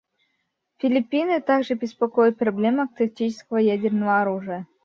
[0.79, 4.67] Филиппины также беспокоит проблема тактического ядерного оружия.